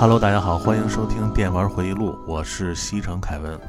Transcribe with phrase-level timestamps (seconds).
[0.00, 3.60] Hello，大家好，欢迎收听电玩回忆录，我是西城凯文。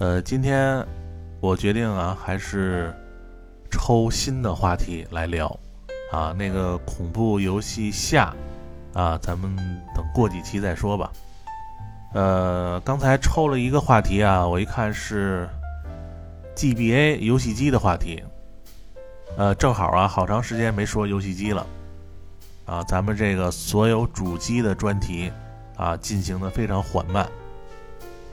[0.00, 0.84] 呃，今天
[1.38, 2.92] 我决定啊，还是
[3.70, 5.46] 抽新的话题来聊
[6.10, 8.34] 啊，那个恐怖游戏下
[8.92, 9.54] 啊，咱们
[9.94, 11.12] 等过几期再说吧。
[12.12, 15.48] 呃，刚才抽了一个话题啊，我一看是
[16.56, 18.20] GBA 游戏机的话题。
[19.36, 21.64] 呃，正好啊，好长时间没说游戏机了。
[22.70, 25.32] 啊，咱们这个所有主机的专题
[25.76, 27.26] 啊，进行的非常缓慢。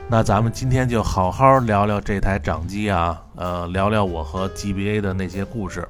[0.07, 5.89] 那咱们今天就好好聊聊这台掌机啊，呃，聊聊我和 GBA 的那些故事。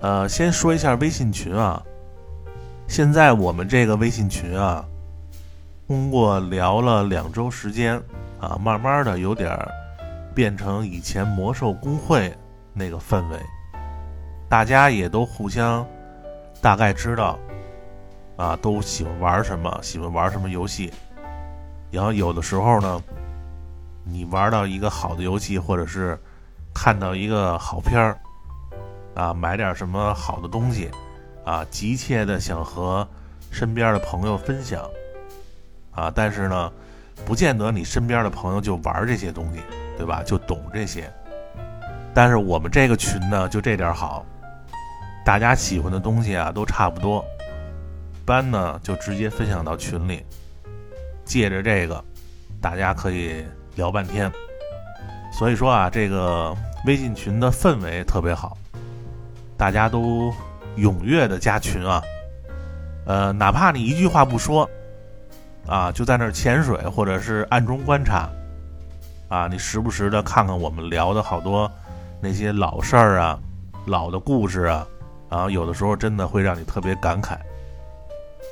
[0.00, 1.82] 呃，先说一下微信群啊，
[2.86, 4.84] 现在我们这个微信群啊，
[5.88, 8.00] 通过聊了两周时间
[8.40, 9.58] 啊，慢慢的有点
[10.36, 12.32] 变成以前魔兽公会
[12.72, 13.40] 那个氛围，
[14.48, 15.84] 大家也都互相。
[16.60, 17.38] 大概知道，
[18.36, 20.92] 啊，都喜欢玩什么，喜欢玩什么游戏。
[21.90, 23.02] 然后有的时候呢，
[24.04, 26.18] 你玩到一个好的游戏，或者是
[26.74, 28.18] 看到一个好片儿，
[29.14, 30.90] 啊，买点什么好的东西，
[31.44, 33.06] 啊，急切的想和
[33.50, 34.82] 身边的朋友分享，
[35.92, 36.72] 啊，但是呢，
[37.24, 39.60] 不见得你身边的朋友就玩这些东西，
[39.96, 40.22] 对吧？
[40.24, 41.10] 就懂这些。
[42.12, 44.24] 但是我们这个群呢，就这点好。
[45.26, 47.18] 大家喜欢的东西啊，都差不多，
[48.14, 50.24] 一般呢就直接分享到群里，
[51.24, 52.02] 借着这个，
[52.60, 53.44] 大家可以
[53.74, 54.30] 聊半天。
[55.32, 56.56] 所以说啊，这个
[56.86, 58.56] 微信群的氛围特别好，
[59.56, 60.32] 大家都
[60.76, 62.00] 踊跃的加群啊，
[63.04, 64.70] 呃，哪怕你一句话不说，
[65.66, 68.30] 啊，就在那儿潜水或者是暗中观察，
[69.28, 71.68] 啊，你时不时的看看我们聊的好多
[72.20, 73.36] 那些老事儿啊，
[73.86, 74.86] 老的故事啊。
[75.28, 77.36] 啊，有的时候真的会让你特别感慨。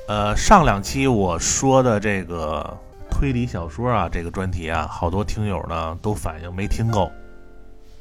[0.07, 2.77] 呃，上两期我说的这个
[3.09, 7.09] 推理小说啊，这个专题啊，好多听友呢都反映没听够，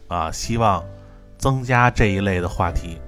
[0.08, 0.84] 啊，希望
[1.38, 3.00] 增加这一类的话题。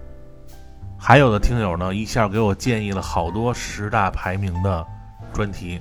[0.98, 4.86] 还有的听友呢，一下给我建议了好多十大排名的
[5.32, 5.80] 专题，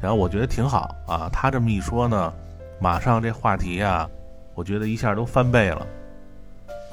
[0.00, 1.28] 然后我觉得挺好啊。
[1.32, 2.32] 他这么一说呢，
[2.78, 4.06] 马上这话题啊，
[4.54, 5.86] 我觉得一下都翻倍了。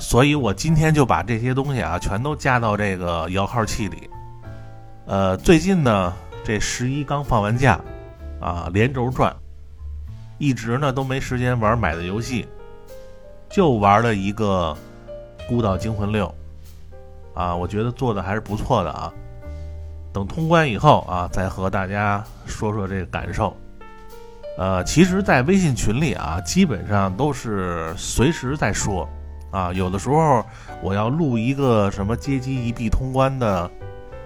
[0.02, 4.10] 所以我今天就把这些东西啊，全都加到这个摇号器里。
[5.06, 6.12] 呃，最近呢，
[6.44, 7.80] 这十一刚放完假，
[8.40, 9.34] 啊，连轴转，
[10.40, 12.48] 一直呢都没时间玩买的游戏，
[13.48, 14.76] 就玩了一个
[15.48, 16.26] 《孤岛惊魂六》，
[17.40, 19.14] 啊，我觉得做的还是不错的啊。
[20.12, 23.56] 等通关以后啊，再和大家说说这个感受。
[24.58, 29.08] 呃，其实，在微信群里啊，基本上都是随时在说。
[29.52, 30.44] 啊，有的时候
[30.82, 33.70] 我要录一个什么街机一币通关的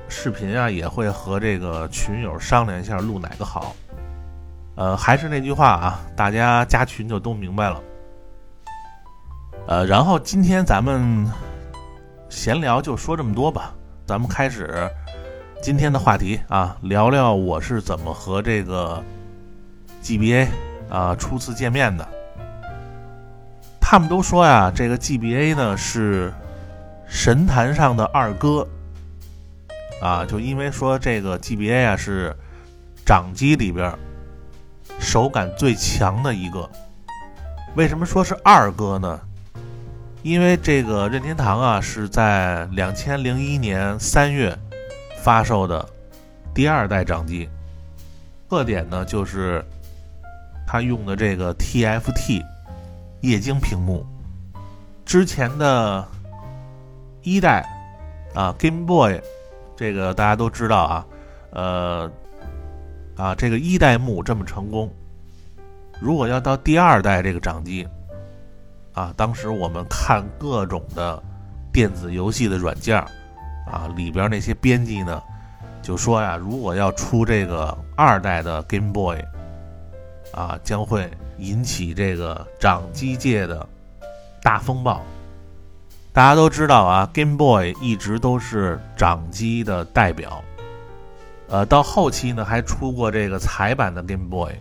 [0.08, 3.76] 视频啊，也会和这个群友商量一下录哪个好。
[4.76, 7.82] 呃，还是那句话啊，大家加群就都明白了。
[9.68, 11.28] 呃，然后今天咱们
[12.30, 13.74] 闲聊就说这么多吧，
[14.06, 14.88] 咱们开始
[15.62, 19.02] 今天的话题啊，聊聊我是怎么和这个
[20.04, 20.48] GBA
[20.88, 22.08] 啊初次见面的。
[23.88, 26.34] 他们都说呀，这个 GBA 呢是
[27.08, 28.68] 神坛上的二哥
[30.02, 32.36] 啊，就因为说这个 GBA 啊是
[33.06, 33.94] 掌机里边
[35.00, 36.68] 手感最强的一个。
[37.76, 39.22] 为什么说是二哥呢？
[40.24, 44.58] 因为这个任天堂啊是在两千零一年三月
[45.22, 45.88] 发售的
[46.56, 47.48] 第二代掌机，
[48.50, 49.64] 特点呢就是
[50.66, 52.44] 它用的这个 TFT。
[53.26, 54.06] 液晶屏幕，
[55.04, 56.08] 之前的
[57.24, 57.68] 一代
[58.36, 59.20] 啊，Game Boy，
[59.76, 61.06] 这个大家都知道啊，
[61.50, 62.12] 呃，
[63.18, 64.94] 啊，这个一代目这么成功，
[66.00, 67.88] 如果要到第二代这个掌机，
[68.94, 71.22] 啊，当时我们看各种的
[71.74, 72.96] 电子游戏的软件
[73.66, 75.20] 啊，里边那些编辑呢，
[75.82, 79.18] 就说呀，如果要出这个二代的 Game Boy，
[80.32, 81.10] 啊，将会。
[81.38, 83.68] 引起这个掌机界的
[84.42, 85.02] 大风暴。
[86.14, 90.42] 大家都知道啊，Game Boy 一直都是掌机的代表。
[91.50, 94.54] 呃，到后期呢，还出过这个彩版的 Game Boy，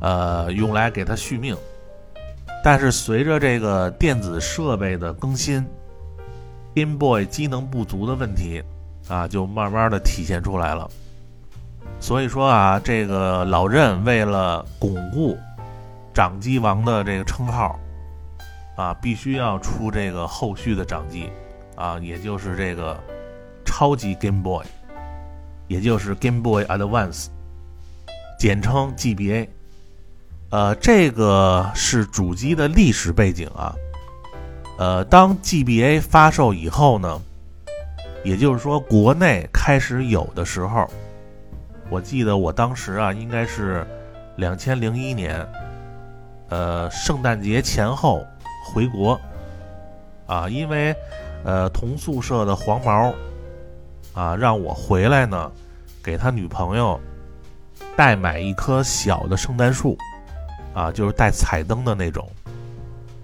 [0.00, 1.56] 呃，用来给它续命。
[2.62, 5.66] 但是随着这个电子设备的更新
[6.74, 8.62] ，Game Boy 机能不足的问题
[9.08, 10.88] 啊，就慢慢的体现出来了。
[12.00, 15.36] 所以说啊，这个老任为了巩固。
[16.14, 17.78] 掌机王的这个称号，
[18.76, 21.28] 啊，必须要出这个后续的掌机，
[21.76, 22.98] 啊，也就是这个
[23.64, 24.64] 超级 Game Boy。
[25.66, 27.28] 也就是 Game Boy Advance，
[28.38, 29.48] 简称 GBA。
[30.50, 33.74] 呃，这个是主机的历史背景啊。
[34.78, 37.18] 呃，当 GBA 发售以后呢，
[38.22, 40.86] 也就是说国内开始有的时候，
[41.88, 43.86] 我记得我当时啊，应该是
[44.36, 45.44] 两千零一年，
[46.48, 48.24] 呃，圣诞节前后
[48.66, 49.20] 回国
[50.26, 50.94] 啊，因为
[51.44, 53.12] 呃同宿舍的黄毛
[54.14, 55.50] 啊让我回来呢，
[56.02, 57.00] 给他女朋友
[57.96, 59.96] 代买一棵小的圣诞树
[60.74, 62.28] 啊，就是带彩灯的那种。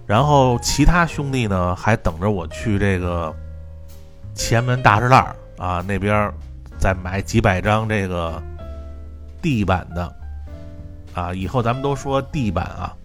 [0.06, 3.32] 然后其他兄弟呢，还等着我去这个
[4.34, 6.32] 前门大栅栏啊那边，
[6.78, 8.42] 再买几百张这个
[9.40, 10.12] 地板的
[11.14, 11.32] 啊。
[11.32, 12.96] 以后咱们都说地板啊，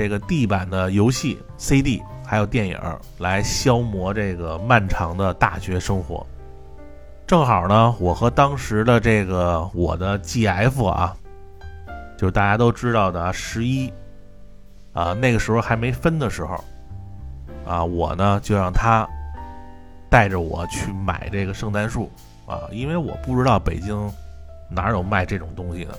[0.00, 2.80] 这个地版的游戏 CD 还有电影
[3.18, 6.26] 来消磨这个漫长的大学生活。
[7.26, 11.14] 正好呢，我和当时的这个我的 GF 啊，
[12.16, 13.92] 就是大家都知道的十一。
[14.94, 16.64] 啊，那个时候还没分的时候，
[17.66, 19.06] 啊，我呢就让他
[20.08, 22.10] 带着我去买这个圣诞树，
[22.46, 24.10] 啊，因为我不知道北京
[24.70, 25.92] 哪有卖这种东西的。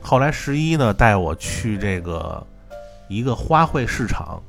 [0.00, 2.46] 后来十一呢带我去这个
[3.12, 4.42] 一个花卉市场，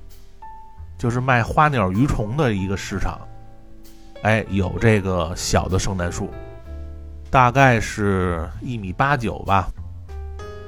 [0.98, 3.20] 就是卖花鸟鱼虫的一个市场，
[4.22, 6.30] 哎，有这个小的圣诞树，
[7.30, 9.68] 大概是一米八九吧。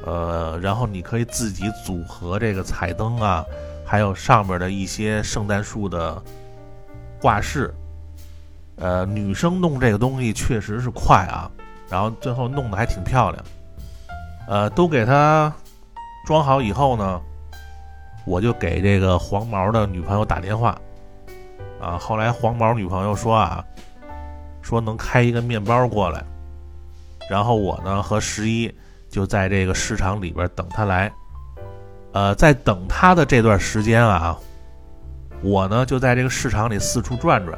[0.06, 3.44] 呃，然后你可以自己组合这个彩灯啊，
[3.86, 6.22] 还有上面的一些圣诞树的
[7.22, 7.74] 挂饰。
[8.76, 11.50] 呃，女生弄这个东西确实是快啊，
[11.90, 13.46] 然后最后弄得还挺漂亮。
[14.48, 15.52] 呃，都给它
[16.26, 17.20] 装好以后呢，
[18.26, 20.78] 我就给这个黄毛的女朋友打电话。
[21.82, 23.64] 啊，后来黄毛女朋友说啊，
[24.62, 26.24] 说能开一个面包过来，
[27.30, 28.74] 然后我呢和十一。
[29.08, 31.10] 就在这个市场里边等他来，
[32.12, 34.38] 呃，在等他的这段时间啊，
[35.42, 37.58] 我呢就在这个市场里四处转转。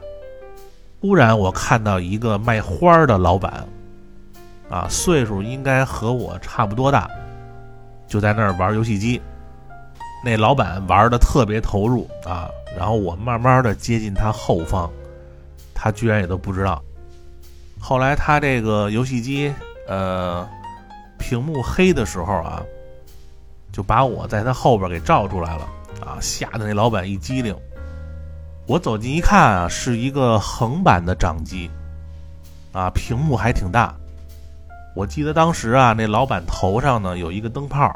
[1.02, 3.68] 忽然我看到一个卖花的老板，
[4.70, 7.10] 啊，岁数应该和我差不多大，
[8.06, 9.20] 就在那儿玩游戏机。
[10.24, 14.90] 那老板玩的特别投入啊，然后我慢慢的接近他后方，
[15.74, 16.82] 他居然也都不知道。
[17.80, 19.54] 后来他这个游戏机，
[19.88, 20.48] 呃。
[21.20, 22.62] 屏幕黑的时候啊，
[23.72, 25.68] 就把我在他后边给照出来了
[26.00, 27.54] 啊，吓得那老板一激灵。
[28.68, 31.72] 我走近一看啊，是一个横版的掌机，
[32.72, 33.94] 啊，屏幕还挺大。
[34.96, 37.92] 我记得当时啊，那老板头上呢有一个灯泡，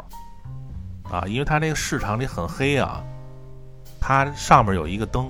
[1.12, 3.04] 啊，因为他那个市场里很黑啊，
[4.00, 5.30] 他上面有一个灯，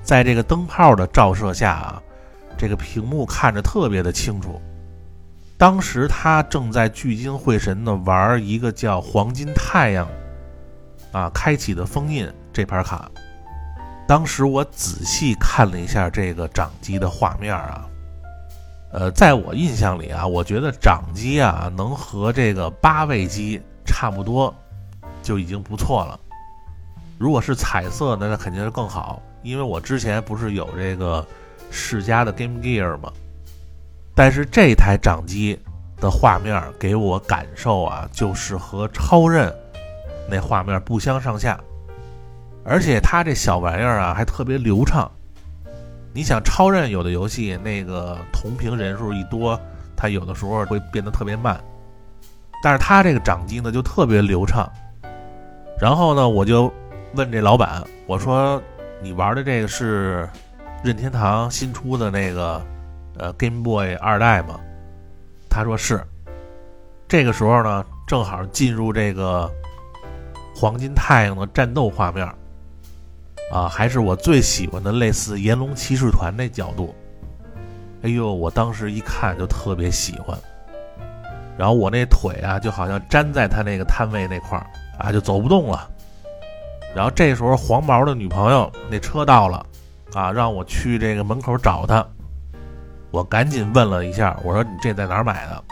[0.00, 2.02] 在这个灯泡的照射下啊，
[2.56, 4.62] 这个屏幕看着特别的清楚。
[5.58, 10.08] 当时他正在聚精会神的玩一个叫“黄金太阳”
[11.12, 13.10] 啊开启的封印这盘卡。
[14.06, 17.86] 当时我仔细看了一下这个掌机的画面啊，
[18.92, 23.60] 呃，在我印象里啊，我觉得掌机啊能和这个八位机
[23.90, 24.54] 差不多，
[25.22, 26.18] 就已经不错了。
[27.18, 31.26] 如果是彩色的，那肯定是更好，因为我之前不是有这个
[31.70, 33.12] 世嘉的 Game Gear 吗？
[34.14, 35.58] 但是这台掌机
[35.98, 39.54] 的画面给我感受啊，就是和超任
[40.30, 41.60] 那画面不相上下，
[42.64, 45.10] 而且它这小玩意儿啊还特别流畅。
[46.12, 49.58] 你想超任有的游戏那个同屏人数一多，
[49.94, 51.62] 它有的时候会变得特别慢，
[52.62, 54.70] 但是他这个掌机呢就特别流畅。
[55.80, 56.72] 然后呢，我就
[57.14, 58.62] 问这老板，我说
[59.02, 60.28] 你玩的这个是
[60.84, 62.60] 任天堂新出的那个？
[63.18, 64.58] 呃，Game Boy 二代吗，
[65.50, 66.02] 他说是。
[67.06, 69.50] 这个时候呢，正好进入这个
[70.54, 72.24] 黄金太阳的战斗画面，
[73.52, 76.94] 啊，还是我最喜欢的类似炎龙骑士团那角度。
[78.02, 80.38] 哎呦，我当时一看就特别喜欢。
[81.60, 84.64] 然后我那腿啊，就好像粘在他那个摊位那块儿
[84.98, 85.86] 啊，就走不动了。
[86.96, 89.66] 然后这时候黄毛的女朋友那车到了，
[90.14, 92.02] 啊，让我去这个门口找他。
[93.10, 95.62] 我赶紧问了一下，我说：“你这在哪儿买的？”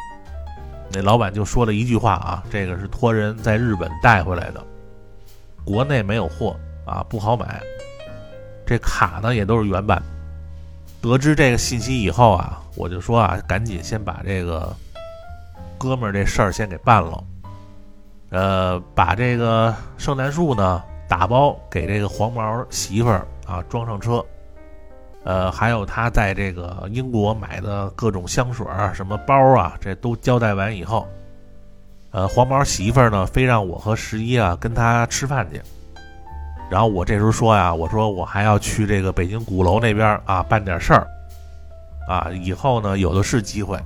[0.92, 4.62] 那老板就说了一句话啊：“这个是托人在日本带回来的，
[5.64, 6.54] 国内没有货
[6.85, 7.62] 啊，不好买。
[8.66, 10.02] 这卡呢也都是原版。”
[11.00, 14.76] 得知这个信息以后啊，我就说啊，赶紧先把这个
[15.78, 17.25] 哥们儿这事儿先给办了，
[18.30, 24.25] 呃，把这个圣诞树呢打包给这个黄毛媳妇儿啊装上车。
[25.25, 31.06] 呃，还有他在这个英国买的各种香水儿、什么包啊，这都交代完以后，
[32.12, 35.61] 呃，黄毛媳妇儿呢，非让我和十一啊跟他吃饭去。
[36.70, 41.06] 然后我这时候说呀，我说我还要去这个北京鼓楼那边啊办点事儿，
[42.08, 43.78] 啊，以后呢有的是机会，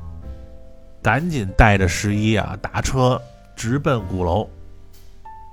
[1.02, 3.20] 赶紧带着十一啊打车
[3.56, 4.48] 直奔鼓楼。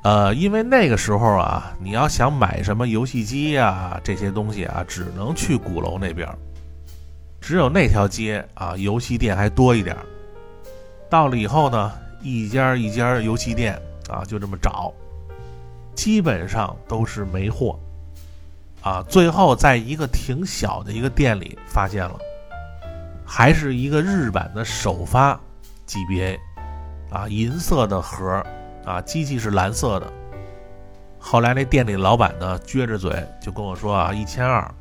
[0.04, 6.26] 呃，因为那个时候啊，你要想买什么游戏机呀这些东西啊，只能去鼓楼那边，
[7.42, 9.98] 只有那条街啊，游戏店还多一点。
[11.10, 11.92] 到了以后呢，
[12.22, 13.78] 一家一家游戏店
[14.08, 14.94] 啊，就这么找，
[15.96, 17.78] 基本上都是没货。
[18.82, 22.18] 啊，最后在一个挺小的一个店里发现了，
[23.32, 25.40] 还是一个日版的首发
[25.88, 26.40] GBA，
[27.12, 28.44] 啊，银色的盒。
[28.86, 30.12] 啊，机器是蓝色的。
[31.20, 34.74] 后来那店里老板呢，撅着嘴就跟我说啊，一千二，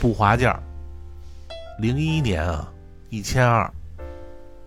[0.00, 0.58] 不划价。
[1.78, 2.66] 零一年啊，
[3.10, 3.70] 一千二。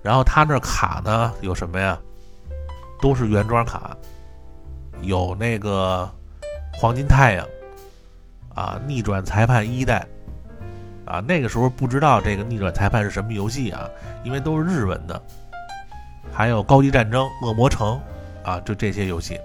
[0.03, 1.97] 然后他那卡呢有什么呀？
[3.01, 3.97] 都是原装卡，
[5.01, 6.07] 有那个
[6.73, 7.47] 黄金太阳，
[8.53, 10.05] 啊，逆转裁判一代，
[11.05, 13.89] 啊，那个时候不知道这个逆转裁判是什么游戏啊，
[14.23, 15.21] 因为都是日文的。
[16.31, 17.99] 还有高级战争、恶魔城。
[18.45, 19.39] 啊，就这些游戏，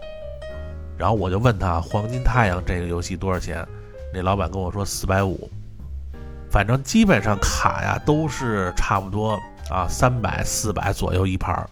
[0.96, 3.64] 然后我就问他《黄金太阳》这个游戏多少钱？
[4.12, 5.48] 那老板跟我说四百五，
[6.50, 9.38] 反正基本上卡呀都是差不多
[9.70, 11.70] 啊三百四百左右一盘儿。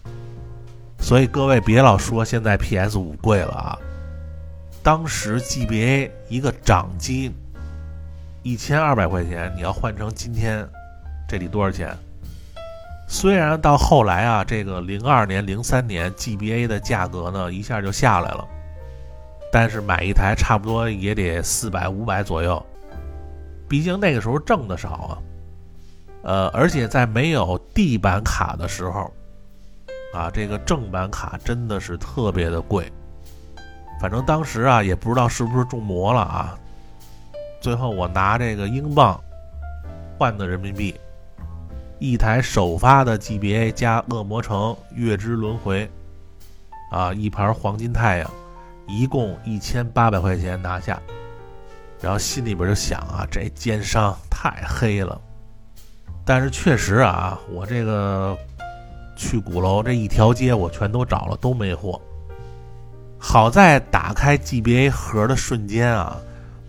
[0.99, 3.77] 所以各位别老说现在 PS 五贵了啊，
[4.81, 7.29] 当时 GBA 一个掌机
[8.47, 10.65] 一千二百块钱，你要换成今天，
[11.27, 11.93] 这得多少钱？
[13.05, 18.47] 虽然到后来啊，这个零二年、零三年 GBA 的价格呢一下就下来了，
[19.51, 22.65] 但是买一台差不多也得四百、五百左右。
[23.67, 25.11] 毕竟那个时候挣的少啊，
[26.23, 29.11] 呃，而且在没有地板卡的时候，
[30.13, 32.89] 啊，这个正版卡真的是特别的贵。
[33.99, 36.57] 反正当时啊，也不知道是不是中魔了啊，
[37.67, 39.19] 最后我拿这个英镑
[40.17, 40.95] 换的人民币。
[41.99, 45.85] 一台首发的 GBA 加《恶魔城月之轮回》，
[46.97, 48.31] 啊，一盘黄金太阳，
[48.87, 50.97] 一共一千八百块钱拿下，
[51.99, 55.19] 然后心里边就想啊，这奸商太黑了。
[56.23, 58.33] 但是确实啊，我这个
[59.17, 62.01] 去鼓楼这一条街我全都找了，都没货。
[63.19, 66.15] 好在打开 GBA 盒的瞬间啊，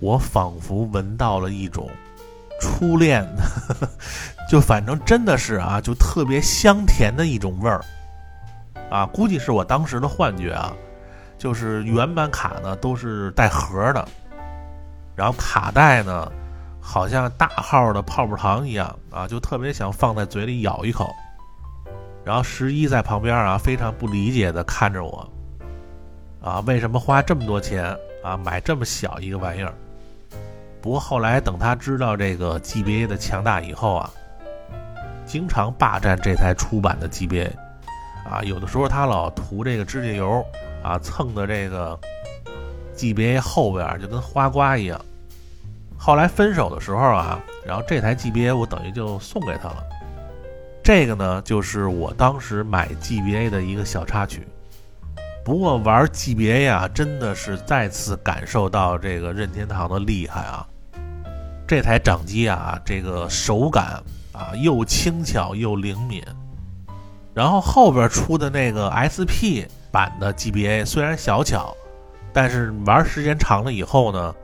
[0.00, 1.88] 我仿佛闻到了一种。
[2.60, 3.88] 初恋的，
[4.50, 7.80] 就反正真的是啊，就特别香甜的一种味儿，
[8.90, 10.72] 啊，估计是我当时的幻觉啊。
[11.38, 14.04] 就是原版卡呢都是带盒的，
[15.14, 16.28] 然后卡带呢
[16.80, 21.08] 好像大号的泡泡糖一样啊，就特别想放在嘴里咬一口。
[22.24, 25.30] 然后十一在旁边啊，非常不理解的看着我，
[26.42, 29.72] 啊，为什么花这么多钱啊买这么小一个玩意儿？
[30.80, 34.10] 不过后来等他知道这个 GBA 的强大以后啊，
[35.26, 37.50] 经常霸占这台出版的 GBA，
[38.30, 40.44] 啊，有的时候他老涂这个指甲油
[40.82, 41.98] 啊，蹭的这个
[42.96, 45.00] GBA 后边就跟花瓜一样。
[45.96, 49.82] 后来分手的时候啊，然后这台 GBA 我等于就送给他了。
[50.82, 54.46] 这个呢，就是我当时买 GBA 的一个小插曲。
[55.48, 60.68] 不过玩 GBA 啊，真的是再次感受到这个任天堂的厉害啊！
[61.66, 66.22] 这台掌机啊，这个手感啊，又轻巧又灵敏。
[67.32, 71.74] 然后后边出的那个 SP 版的 GBA 虽然小巧，
[72.30, 74.34] 但是玩时间长了以后呢，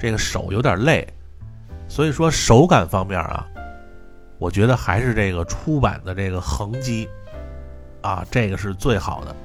[0.00, 1.06] 这个手有点累。
[1.86, 3.46] 所以说手感方面啊，
[4.36, 7.08] 我觉得还是这个出版的这个横机
[8.02, 9.36] 啊，这个是最好的。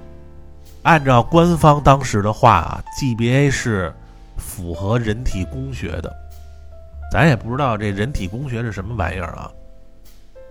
[0.85, 3.91] 按照官方当时的话啊，GBA 是
[4.37, 6.15] 符合人体工学的，
[7.11, 9.49] 咱也不知道这人体工学是什么玩意儿啊，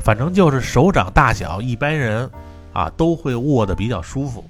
[0.00, 2.28] 反正就是手掌大小，一般人
[2.72, 4.44] 啊都会握得比较舒服。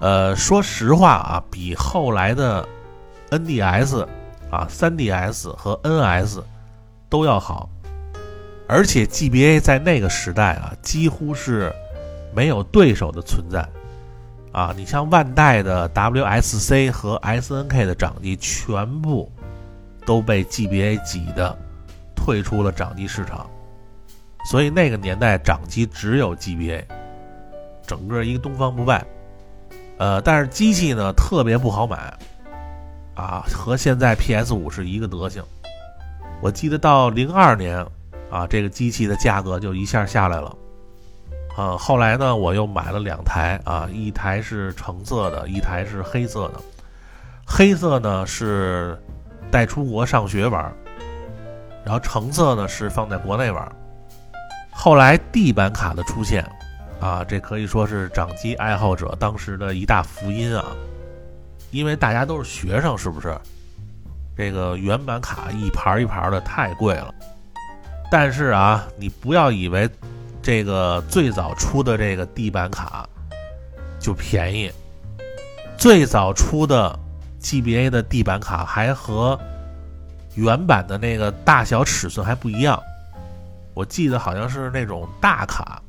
[0.00, 2.66] 呃，说实话啊，比后来的
[3.30, 4.04] NDS
[4.50, 6.42] 啊、3DS 和 NS
[7.08, 7.68] 都要好，
[8.66, 11.72] 而且 GBA 在那个时代啊，几乎是
[12.34, 13.64] 没有对手的存在。
[14.52, 19.30] 啊，你像万代的 WSC 和 SNK 的掌机，全部
[20.04, 21.56] 都被 GBA 挤的
[22.16, 23.48] 退出了掌机市场，
[24.50, 26.84] 所以那个年代掌机只有 GBA，
[27.86, 29.04] 整个一个东方不败。
[29.98, 32.12] 呃，但是机器呢特别不好买，
[33.14, 35.44] 啊，和现在 PS 五是一个德行。
[36.42, 37.86] 我记得到零二年
[38.30, 40.56] 啊，这个机器的价格就一下下来了。
[41.56, 46.60] 啊，后来呢，我又买了两台啊，一台是橙色的，一台是黑色的。
[47.44, 48.96] 黑色呢是
[49.50, 50.72] 带出国上学玩，
[51.84, 53.70] 然后橙色呢是放在国内玩。
[54.70, 56.48] 后来地板卡的出现，
[57.00, 60.64] 啊，这可以说是掌机爱好者当时的一大福音啊，
[61.72, 63.36] 因为大家都是学生，是不是？
[64.36, 67.12] 这个原版卡一盘一盘的太贵了。
[68.10, 69.90] 但是啊，你不要以为。
[70.42, 73.06] 这个最早出的这个地板卡
[73.98, 74.72] 就便宜，
[75.76, 76.98] 最早出的
[77.40, 79.38] GBA 的地板卡还和
[80.34, 82.82] 原版的那个大小尺寸还不一样，
[83.74, 85.82] 我记得好像是那种大卡，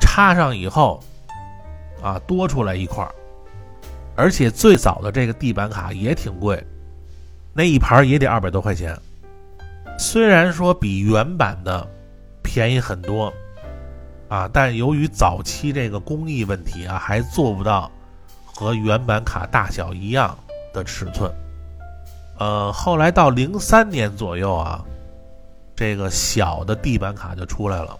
[0.00, 1.02] 插上以后
[2.00, 3.12] 啊多出来一块儿，
[4.14, 6.64] 而且最早的这个地板卡也挺贵，
[7.52, 8.96] 那一盘也得二百多块钱，
[9.98, 11.84] 虽然说比原版的
[12.40, 13.32] 便宜很多。
[14.28, 17.90] 啊，但由于早期这个工艺问题啊，还做不到
[18.44, 20.36] 和原版卡大小一样
[20.72, 21.32] 的尺寸。
[22.38, 24.84] 呃，后来到零三年左右啊，
[25.74, 27.98] 这个小的地板卡就出来了，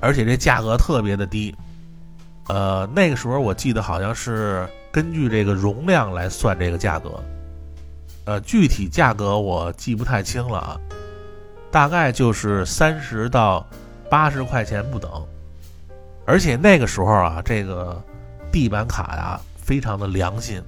[0.00, 1.52] 而且这价格特别的低。
[2.46, 7.20] 呃，那个时候我记得好像是根据这个容量来算这个价格，
[8.26, 10.80] 呃，具体价格我记不太清了啊，
[11.72, 13.66] 大概就是三十到。
[14.14, 15.10] 八十块钱不等，
[16.24, 18.00] 而且那个时候啊，这个
[18.52, 20.62] 地板卡呀非常的良心，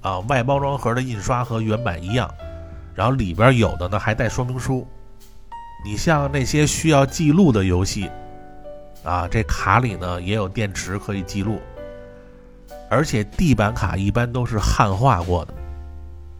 [0.00, 2.28] 啊，外包装盒的印刷和原版一样，
[2.92, 4.84] 然后里边有的呢还带说明书。
[5.84, 8.10] 你像那些需要记录的游戏，
[9.04, 11.60] 啊，这卡里呢也有电池可以记录，
[12.90, 15.54] 而且地板卡一般都是汉化过的。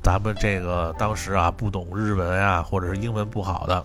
[0.03, 3.85] 咱们这个当时啊不懂日文啊，或者是英文不好的。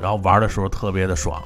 [0.00, 1.42] 然后玩的时候特别的爽，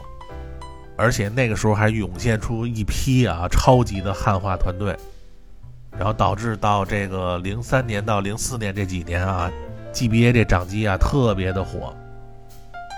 [0.97, 4.97] 而且那个时候还涌现出一批啊超级的汉化团队，
[5.93, 9.51] 然后导致到这个零三年到零四年这几年啊
[9.93, 11.95] ，GBA 这掌机啊特别的火。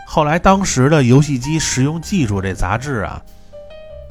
[0.07, 3.23] 后来当时的游戏机实用技术这杂志啊，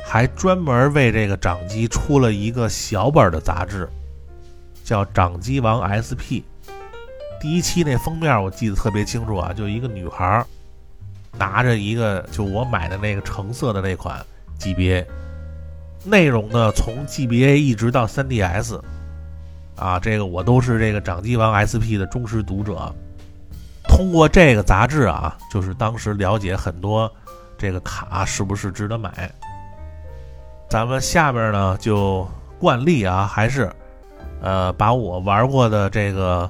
[0.06, 3.90] 还专门为这个掌机出了一个小本的杂志，
[4.84, 6.40] 叫《掌机王 SP》。
[7.42, 10.46] 第一期那封面我记得特别清楚啊，就一个女孩。
[11.38, 14.26] 拿着一个就我买的那个橙色的那款
[14.60, 15.06] GBA，
[16.04, 18.80] 内容呢从 GBA 一直到 3DS，
[19.76, 22.94] 啊，这个我都是这个掌机王 SP 的忠实读者。
[23.88, 27.12] 通过这个杂志啊，就是当时了解很多
[27.58, 29.32] 这个卡是不是值得买。
[30.70, 32.28] 咱们下边呢就
[32.60, 33.72] 惯例啊，还是
[34.42, 36.50] 呃把我玩过的这个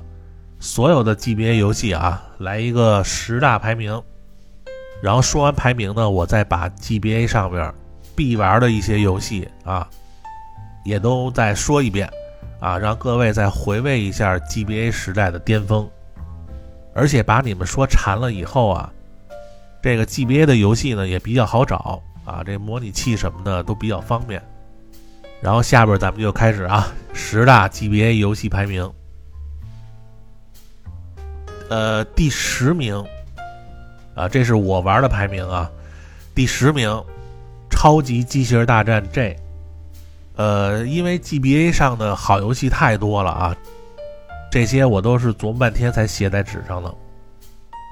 [0.60, 4.02] 所有的 GBA 游戏啊来一个十大排名。
[5.02, 7.74] 然后说完排名呢，我再把 GBA 上面
[8.16, 9.88] 必玩的一些游戏啊，
[10.84, 12.12] 也都再说一遍
[12.60, 15.90] 啊，让各位再回味一下 GBA 时代的巅峰。
[16.94, 18.92] 而且把你们说馋了以后啊，
[19.82, 24.42] 这个 GBA 的游戏呢也比较好找啊，这模拟器什么的都比较方便。
[25.40, 28.92] 然后下边咱们就开始啊，十大 GBA 游戏排名。
[31.70, 33.02] 呃，第十名。
[34.20, 35.72] 啊，这是我玩的排名啊，
[36.36, 36.90] 第十名，
[37.70, 39.34] 《超级机器人大战 J》。
[40.36, 43.56] 呃，因为 GBA 上的好游戏太多了啊，
[44.52, 46.94] 这些我都是琢磨半天才写在纸上的。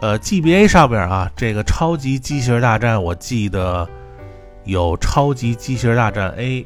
[0.01, 3.87] 呃，GBA 上面啊，这个《超级机器人大战》，我记得
[4.65, 6.61] 有《超级机器人大战 A》，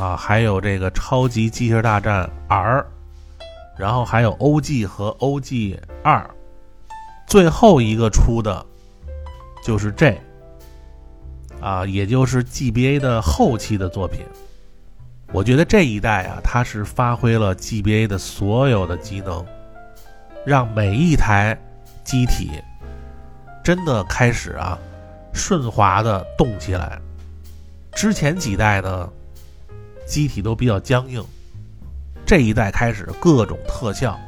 [0.00, 2.80] 啊，还有这个《超级机器人大战 R》，
[3.76, 6.30] 然后还有 OG 和 OG 二。
[7.32, 8.66] 最后一个出的，
[9.64, 10.14] 就是这，
[11.62, 14.20] 啊，也就是 GBA 的后期的作品。
[15.32, 19.42] 我觉得这一代啊，它是发挥了 GBA 的所有的机能，
[20.44, 21.58] 让每一台
[22.04, 22.50] 机体
[23.64, 24.78] 真的开始啊
[25.32, 27.00] 顺滑的动起来。
[27.94, 29.08] 之前几代呢，
[30.04, 31.24] 机体都比较僵硬，
[32.26, 34.20] 这一代开始各种特效。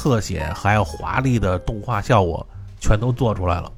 [0.00, 2.46] 特写还有华丽的动画效果
[2.80, 3.70] 全都做出来了，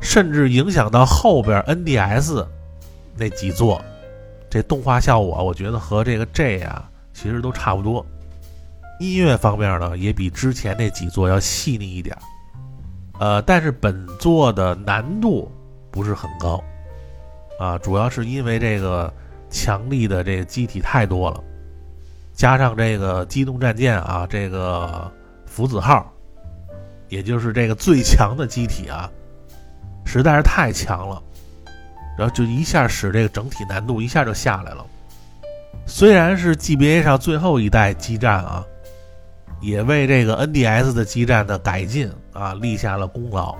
[0.00, 2.46] 甚至影响到后边 NDS
[3.14, 3.78] 那几座，
[4.48, 8.06] 这动画效果我觉得和这个 J 啊其实都差不多。
[9.00, 12.16] 音乐方面呢也比之前那几座要细腻一点，
[13.20, 15.52] 呃，但是本作的难度
[15.90, 16.58] 不是很高，
[17.60, 19.12] 啊，主要是因为这个
[19.50, 21.44] 强力的这个机体太多了，
[22.32, 25.12] 加上这个机动战舰啊这个。
[25.58, 26.08] 福子号，
[27.08, 29.10] 也就是这个最强的机体啊，
[30.04, 31.20] 实在是太强了，
[32.16, 34.86] 然后就一下使这个整体难度一下就下来了。
[35.84, 38.64] 虽然是 GBA 上最后一代基站啊，
[39.60, 43.56] 也为这个 NDS 的基站的改进啊立下了功劳。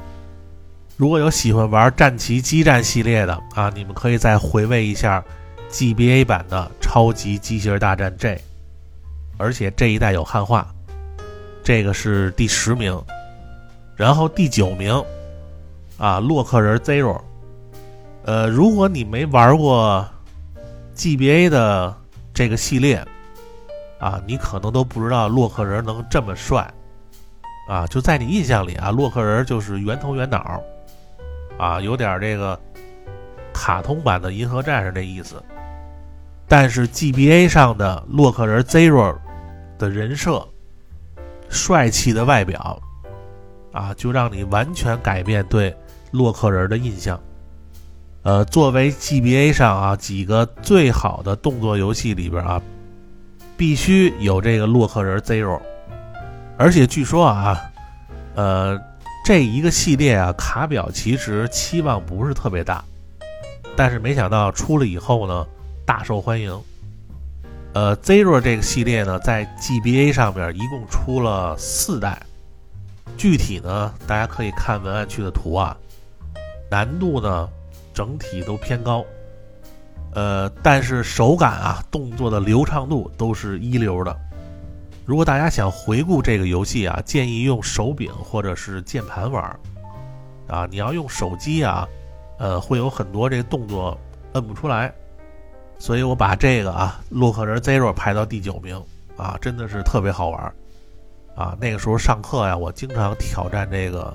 [0.97, 5.21] 如果有喜欢玩战旗基站系列的啊，你们可以再回味一下
[5.69, 8.37] GBA 版的《超级机器人大战 J》，
[9.37, 10.73] 而且这一代有汉化。
[11.69, 12.99] 这个是第十名，
[13.95, 15.05] 然后第九名
[15.99, 17.21] 啊，洛克人 Zero。
[18.25, 20.03] 呃，如果你没玩过
[20.97, 21.95] GBA 的。
[22.33, 23.05] 这个系列，
[23.99, 26.73] 啊，你可能都不知道洛克人能这么帅，
[27.69, 30.63] 啊，就在你印象里啊，洛克人就是圆头圆脑，
[31.59, 32.59] 啊，有点这个
[33.53, 35.43] 卡通版的银河战士那意思。
[36.47, 39.17] 但是 GBA 上的洛克人 Zero
[39.79, 40.48] 的人设，
[41.49, 42.81] 帅气的外表，
[43.73, 45.75] 啊，就让你完全改变对
[46.11, 47.19] 洛克人的印象。
[48.23, 52.61] 呃，作为 GBA 上啊几个最好的动作游戏里边啊，
[53.57, 55.61] 必须有这个洛克人 Zero，
[56.59, 57.59] 而且据说啊，
[58.35, 58.79] 呃，
[59.25, 62.85] 这一个系列啊卡表其实期望不是特别大，
[63.77, 65.47] 但是没想到出了以后呢，
[65.87, 66.61] 大受欢迎。
[67.79, 72.21] 呃，Zero 这个系列呢，在 GBA 上面一共出了四代，
[73.17, 75.77] 具体呢，大家可以看文案区的图啊，
[76.69, 77.49] 难度呢。
[77.95, 79.05] 整体都偏高，
[80.15, 84.17] 呃，但是手感啊，动作的流畅度都是一流的。
[85.05, 89.57] 如果大家想回顾这个游戏啊，建议用手柄或者是键盘玩
[90.47, 90.67] 啊。
[90.71, 91.89] 你要用手机啊，
[92.39, 93.97] 呃，会有很多这个动作
[94.35, 94.93] 摁不出来。
[95.79, 98.83] 所以我把这个啊，洛克人 Zero 排到第九名
[99.17, 100.53] 啊，真的是特别好玩
[101.35, 101.57] 啊。
[101.61, 104.15] 那个时候上课呀，我经常挑战这个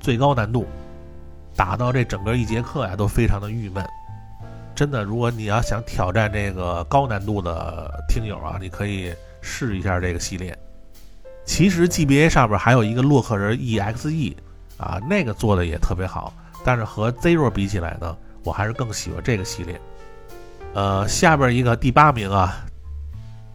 [0.00, 0.66] 最高难度。
[1.54, 3.82] 打到这整个一节课呀，都非常的郁闷。
[4.74, 10.54] 真的，如果你要想挑战这个高难度的听友啊，你可以试一下这个系列。
[11.46, 14.36] 其实 GBA 上边还有一个洛克人 EXE
[14.76, 16.30] 啊，那个做的也特别好。
[16.62, 19.80] 但是和 Zero 比起来呢，我还是更喜欢这个系列。
[20.74, 22.64] 呃，下边一个第八名啊，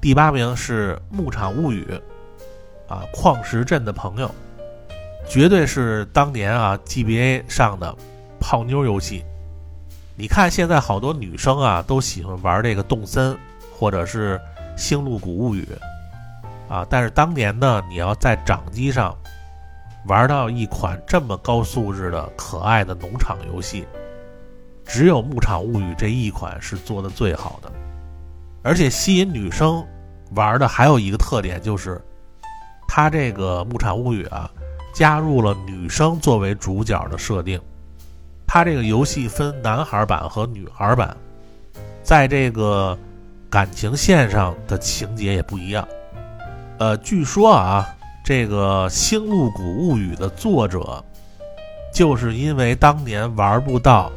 [0.01, 1.85] 第八名是《牧场物语》
[2.93, 4.29] 啊，矿石镇的朋友。
[5.29, 7.95] 绝对是当年啊，GBA 上的
[8.39, 9.23] 泡妞游戏。
[10.15, 13.37] 你看现在好多女生啊，都喜欢玩这个动森
[13.77, 14.41] 或者是
[14.75, 15.65] 星露谷物语
[16.67, 16.85] 啊。
[16.89, 19.15] 但是当年呢，你要在掌机上
[20.07, 23.87] 玩到一款这么高素质的可爱的农场游戏，
[24.91, 27.71] 只有牧场物语这一款是做的最好的。
[28.61, 29.81] 而且吸引女生
[30.31, 32.01] 玩的还有一个特点就是，
[32.89, 34.51] 它这个牧场物语啊。
[34.93, 37.57] 加入了女生作为主角的设定，
[38.45, 41.15] 它这个游戏分男孩版和女孩版，
[42.03, 42.97] 在这个
[43.49, 45.87] 感情线上的情节也不一样。
[46.77, 47.87] 呃，据说啊，
[48.21, 51.01] 这个《星露谷物语》的作者，
[51.93, 54.11] 就是因为当年玩不到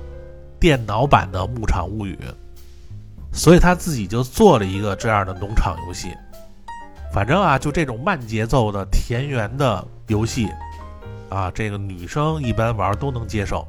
[0.58, 2.18] 电脑版的《牧场物语》，
[3.36, 6.12] 所以他自己就做了一个这样的农场游戏。
[7.12, 10.48] 反正啊，就这种慢节奏的田园的游戏。
[11.30, 13.66] 啊，这个女生一般玩都能接受，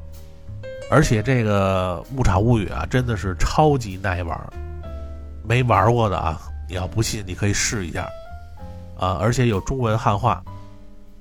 [0.88, 4.38] 而且这个《牧场物语》啊，真的是超级耐玩。
[5.42, 8.08] 没玩过的啊，你要不信，你可以试一下
[8.96, 10.42] 啊，而且有中文汉化。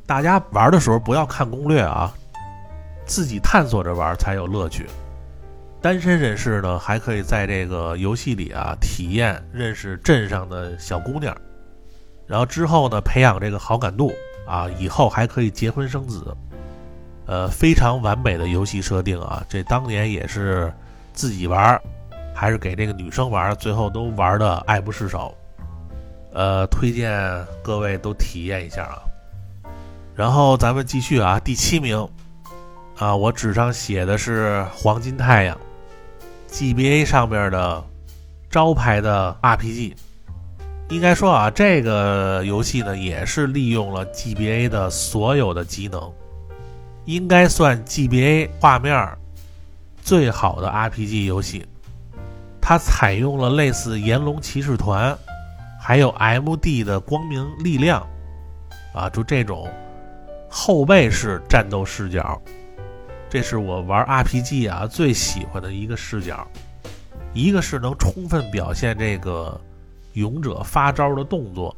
[0.06, 2.14] 大家玩的时候不要看攻略啊，
[3.08, 4.86] 自己探索着玩才有乐趣。
[5.86, 11.38] 单身人士呢，还可以在这个游戏里啊体验认识镇上的小姑娘，
[12.26, 14.12] 然后之后呢培养这个好感度。
[14.48, 16.36] 啊，以后还可以结婚生子，
[17.28, 19.46] 呃，非常完美的游戏设定啊！
[19.48, 20.74] 这当年也是
[21.14, 21.80] 自己玩，
[22.34, 25.38] 还是给这个女生玩，最后都玩的爱不释手。
[26.34, 27.22] 呃，推荐
[27.64, 29.02] 各位都体验一下啊。
[30.16, 32.08] 然后咱们继续啊，第七名
[32.98, 35.56] 啊，我纸上写的是黄金太阳
[36.56, 37.84] ，GBA 上面的
[38.50, 39.94] 招牌的 RPG。
[40.88, 46.14] 应该说啊，这个游戏呢也是利用了 GBA 的所有的机能，
[47.04, 49.10] 应该算 GBA 画面
[50.02, 51.66] 最好的 RPG 游戏。
[52.62, 55.12] 它采用了类似《炎龙骑士团》
[55.82, 58.08] 还有 MD 的光明力量
[58.94, 59.68] 啊，就这种
[60.50, 62.42] 后背式战斗视角，
[63.36, 66.48] 这是我玩 RPG 啊最喜欢的一个视角。
[67.34, 69.60] 一个是能充分表现这个。
[70.14, 71.76] 勇者发招的动作，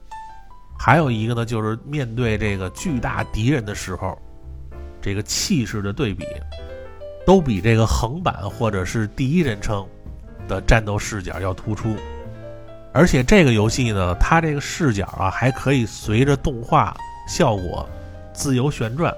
[0.78, 4.15] 还有一个呢，就是面对这个巨大敌人的时候，
[5.02, 6.24] 这个气势的对比，
[7.26, 9.84] 都比这个横版或者是第一人称
[10.48, 11.96] 的战斗视角要突出。
[12.93, 16.96] 而且这个游戏呢，它这个视角啊，还可以随着动画
[17.28, 17.89] 效果
[18.34, 19.12] 自由旋转，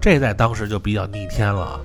[0.00, 1.80] 这在当时就比较逆天了。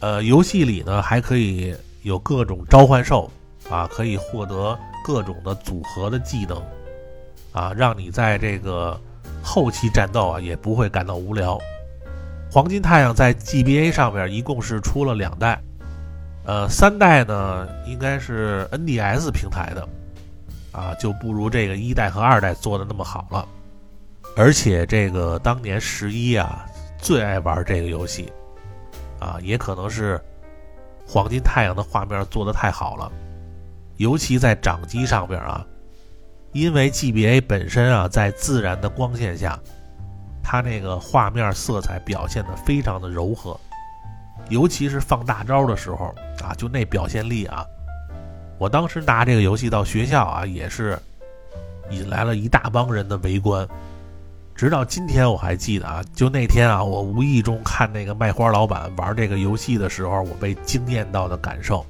[0.00, 3.30] 呃，游戏里呢还可以有各种召唤兽
[3.70, 6.62] 啊，可以获得各种的组合的技能
[7.52, 8.98] 啊，让你在这个
[9.42, 11.58] 后期战斗啊也不会感到无聊。
[12.50, 15.60] 黄金太阳在 GBA 上面一共是出了两代，
[16.44, 19.88] 呃，三代呢应该是 NDS 平台的。
[20.70, 23.48] 啊，就不如这个一代和二代做的那么好了，
[24.36, 26.64] 而且这个当年十一啊
[26.98, 28.32] 最爱玩这个游戏，
[29.20, 30.20] 啊，也可能是
[31.06, 33.10] 黄金太阳的画面做的太好了，
[33.96, 35.64] 尤其在掌机上边啊，
[36.52, 39.58] 因为 GBA 本身啊在自然的光线下，
[40.42, 43.58] 它那个画面色彩表现的非常的柔和，
[44.48, 47.64] 尤其是放大招的时候啊，就那表现力啊。
[48.58, 50.98] 我当时拿这个游戏到学校啊，也是
[51.90, 53.66] 引来了一大帮人的围观。
[54.58, 61.86] 直到今天我还记得啊，就那天啊，我无意中看那个卖花老板玩这个游戏的时候，我被惊艳到的感受，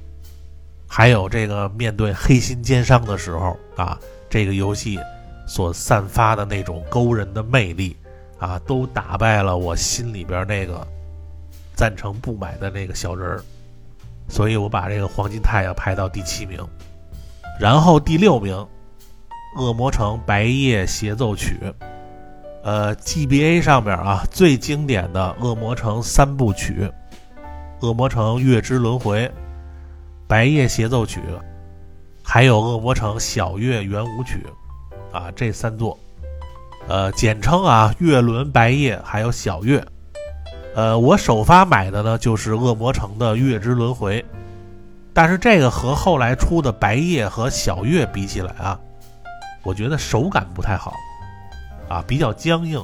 [0.87, 3.97] 还有这个面对黑心奸商的时候啊，
[4.29, 4.99] 这个游戏
[5.47, 7.97] 所散发的那种勾人的魅力
[8.37, 10.87] 啊，都打败了我心里边那个
[11.73, 13.43] 赞成不买的那个小人儿。
[14.27, 16.63] 所以我把这个黄金太阳排到第七名，
[17.59, 18.55] 然后第六名，
[19.59, 21.57] 《恶魔城白夜协奏曲》。
[22.61, 26.81] 呃，GBA 上面啊最经典的《恶魔城三部曲》，
[27.87, 29.25] 《恶魔城月之轮回》、
[30.27, 31.19] 《白夜协奏曲》，
[32.21, 34.45] 还有《恶魔城小月圆舞曲》，
[35.17, 35.97] 啊，这三座，
[36.87, 39.83] 呃，简称啊月轮白夜还有小月。
[40.75, 44.23] 呃，我首发买的呢就是恶魔城的月之轮回，
[45.13, 48.79] 但是这个和后来出的白夜和小月比起来啊，
[49.63, 50.93] 我觉得手感不太好，
[51.89, 52.81] 啊，比较僵硬，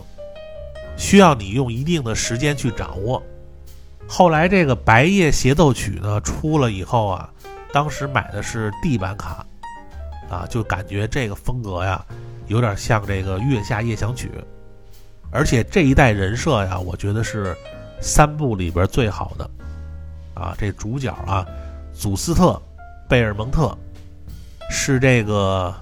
[0.97, 3.21] 需要你用一定的时间去掌握。
[4.07, 7.29] 后来这个白夜协奏曲呢出了以后啊，
[7.71, 9.45] 当时买的是 D 版卡，
[10.29, 12.03] 啊，就感觉这个风格呀，
[12.47, 14.31] 有点像这个月下夜想曲。
[15.31, 17.55] 而且这一代人设呀，我觉得是
[18.01, 19.49] 三部里边最好的
[20.33, 20.55] 啊。
[20.57, 21.45] 这主角啊，
[21.93, 22.51] 祖斯特·
[23.09, 23.75] 贝尔蒙特
[24.69, 25.73] 是这个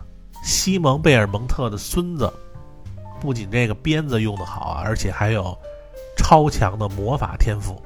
[0.44, 2.32] 西蒙·贝尔蒙特的孙子。
[3.24, 5.58] 不仅这个鞭子用的好啊，而且还有
[6.18, 7.82] 超强的魔法天赋。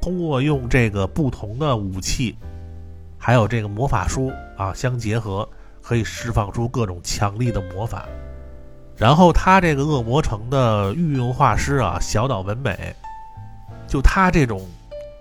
[0.00, 2.36] 通过用这个不同的武器，
[3.16, 5.48] 还有这个魔法书啊相结合，
[5.80, 8.04] 可以释放出各种强力的魔法。
[8.96, 12.92] 然后他这个恶魔城的御用画师啊，小岛文美，
[13.86, 14.60] 就他这种，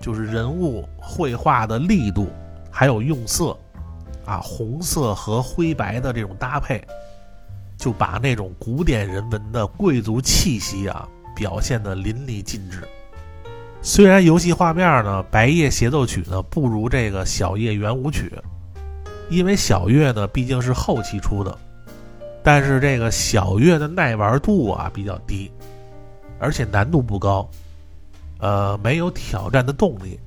[0.02, 2.28] 就是人物绘画的力度，
[2.72, 3.56] 还有用色，
[4.26, 6.84] 啊，红色和灰白的这种搭配，
[7.78, 12.88] 就把那种古典人文的贵族气息啊，表现的淋漓尽致。
[13.82, 18.34] 虽然游戏画面呢，《白夜协奏曲》呢不如这个《小夜圆舞曲》，
[19.30, 21.58] 因为小月呢毕竟是后期出的。
[22.44, 25.52] 但是这个小月的耐玩度啊比较低，
[26.40, 27.50] 而且难度不高，
[28.40, 30.20] 呃，没有挑战的动力。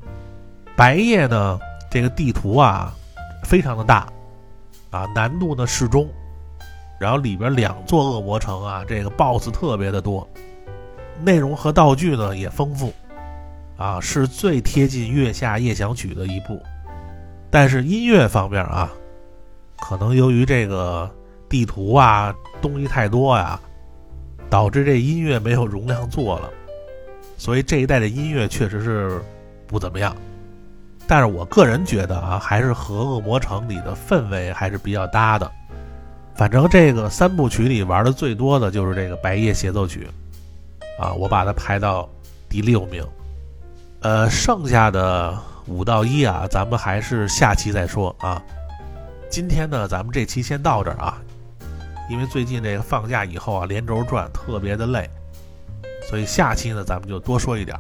[0.77, 1.59] 白夜呢，
[1.91, 2.95] 这个地图啊
[3.43, 4.07] 非常的大，
[4.91, 6.09] 啊，难度呢适中，
[7.01, 10.29] 然后里边两座恶魔城啊，这个 BOSS 特别的多，
[11.23, 12.93] 内容和道具呢也丰富，
[13.77, 16.61] 啊，是最贴近《月下夜想曲》的一部。
[17.51, 18.93] 但是音乐方面啊，
[19.81, 21.11] 可能由于这个。
[21.51, 22.33] 地图啊，
[22.63, 23.59] 东西太多呀，
[24.49, 26.49] 导致这音乐没有容量做了，
[27.37, 29.21] 所以这一代的音乐确实是
[29.67, 30.15] 不怎么样。
[31.09, 35.51] 但是我个人觉得啊，还是和《恶魔城》里的氛围还是比较搭的。
[36.35, 40.09] 反正这个三部曲里玩的最多的就是这个《白夜协奏曲》，
[41.03, 42.09] 啊，我把它排到
[42.49, 43.05] 第六名。
[44.01, 48.43] 呃，剩下的五到一啊，咱们还是下期再说啊。
[49.29, 51.21] 今天呢，咱们这期先到这儿啊。
[52.09, 55.09] 因为最近这个放假以后啊，连轴转特别的累，
[56.09, 57.79] 所以下期呢咱们就多说一点。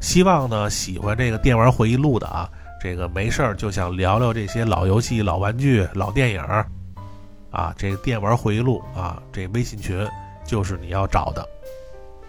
[0.00, 2.50] 希望呢喜欢这个电玩回忆录的啊，
[2.82, 6.42] 这个没事儿就想聊聊这些老游戏、老玩具、老电影
[7.50, 10.06] 啊，这个电玩回忆录啊，这微信群
[10.44, 11.46] 就是你要找的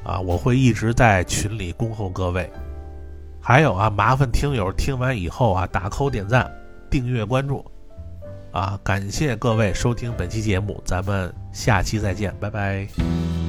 [0.03, 2.49] 啊，我会一直在群里恭候各位。
[3.39, 6.51] 还有啊，麻烦听友听完以后啊，打扣点赞、
[6.89, 7.65] 订阅关注。
[8.51, 13.40] 啊，感谢各位收听本期节目，咱们下期再见，拜拜。